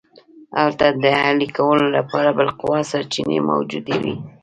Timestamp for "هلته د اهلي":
0.61-1.47